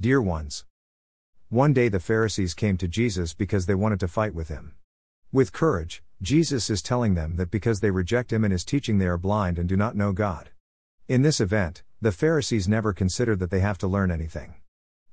[0.00, 0.64] dear ones.
[1.48, 4.76] One day the Pharisees came to Jesus because they wanted to fight with him.
[5.32, 9.08] With courage, Jesus is telling them that because they reject him and his teaching, they
[9.08, 10.50] are blind and do not know God.
[11.08, 14.54] In this event, the Pharisees never considered that they have to learn anything.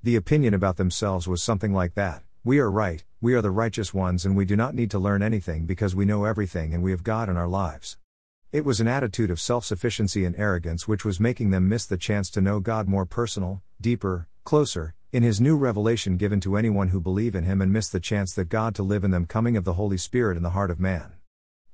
[0.03, 3.91] The opinion about themselves was something like that We are right, we are the righteous
[3.91, 6.91] ones, and we do not need to learn anything because we know everything and we
[6.91, 7.97] have God in our lives.
[8.51, 11.97] It was an attitude of self sufficiency and arrogance which was making them miss the
[11.97, 16.89] chance to know God more personal, deeper, closer, in his new revelation given to anyone
[16.89, 19.57] who believe in him and miss the chance that God to live in them coming
[19.57, 21.13] of the Holy Spirit in the heart of man.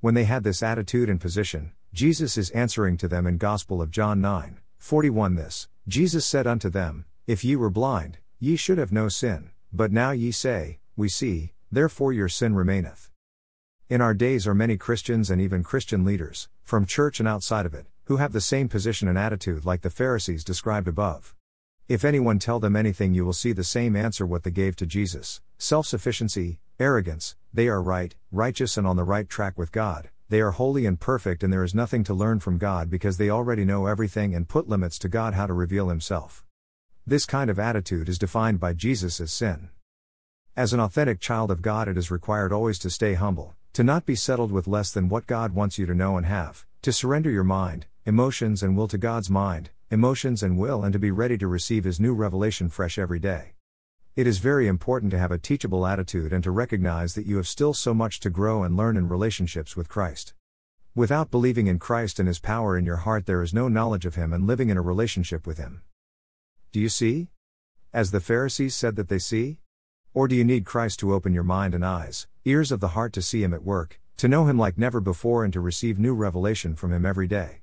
[0.00, 3.90] When they had this attitude and position, Jesus is answering to them in Gospel of
[3.90, 8.90] John 9, 41 This, Jesus said unto them, If ye were blind, ye should have
[8.90, 13.10] no sin, but now ye say, We see, therefore your sin remaineth.
[13.90, 17.74] In our days are many Christians and even Christian leaders, from church and outside of
[17.74, 21.34] it, who have the same position and attitude like the Pharisees described above.
[21.88, 24.86] If anyone tell them anything, you will see the same answer what they gave to
[24.86, 30.10] Jesus self sufficiency, arrogance, they are right, righteous, and on the right track with God,
[30.28, 33.30] they are holy and perfect, and there is nothing to learn from God because they
[33.30, 36.44] already know everything and put limits to God how to reveal Himself.
[37.04, 39.70] This kind of attitude is defined by Jesus as sin.
[40.56, 44.06] As an authentic child of God, it is required always to stay humble, to not
[44.06, 47.30] be settled with less than what God wants you to know and have, to surrender
[47.30, 51.36] your mind, emotions, and will to God's mind, emotions, and will, and to be ready
[51.36, 53.52] to receive His new revelation fresh every day.
[54.16, 57.46] It is very important to have a teachable attitude and to recognize that you have
[57.46, 60.32] still so much to grow and learn in relationships with Christ.
[60.94, 64.14] Without believing in Christ and His power in your heart, there is no knowledge of
[64.14, 65.82] Him and living in a relationship with Him.
[66.72, 67.28] Do you see?
[67.92, 69.58] As the Pharisees said that they see?
[70.14, 73.12] Or do you need Christ to open your mind and eyes, ears of the heart
[73.12, 76.14] to see Him at work, to know Him like never before, and to receive new
[76.14, 77.60] revelation from Him every day?